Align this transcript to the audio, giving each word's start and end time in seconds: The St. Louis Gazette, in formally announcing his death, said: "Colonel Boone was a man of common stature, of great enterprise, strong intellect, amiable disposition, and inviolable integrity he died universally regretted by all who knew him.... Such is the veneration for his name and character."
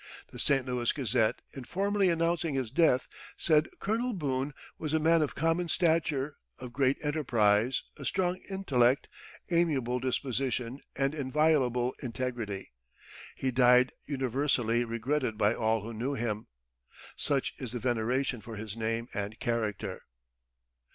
The 0.31 0.39
St. 0.39 0.65
Louis 0.65 0.91
Gazette, 0.93 1.43
in 1.53 1.63
formally 1.63 2.09
announcing 2.09 2.55
his 2.55 2.71
death, 2.71 3.07
said: 3.37 3.69
"Colonel 3.79 4.13
Boone 4.13 4.51
was 4.79 4.95
a 4.95 4.99
man 4.99 5.21
of 5.21 5.35
common 5.35 5.67
stature, 5.69 6.37
of 6.57 6.73
great 6.73 6.97
enterprise, 7.03 7.83
strong 8.03 8.37
intellect, 8.49 9.09
amiable 9.51 9.99
disposition, 9.99 10.79
and 10.95 11.13
inviolable 11.13 11.93
integrity 12.01 12.71
he 13.35 13.51
died 13.51 13.91
universally 14.07 14.83
regretted 14.85 15.37
by 15.37 15.53
all 15.53 15.81
who 15.83 15.93
knew 15.93 16.15
him.... 16.15 16.47
Such 17.15 17.53
is 17.59 17.71
the 17.73 17.79
veneration 17.79 18.41
for 18.41 18.55
his 18.55 18.75
name 18.75 19.07
and 19.13 19.39
character." 19.39 20.01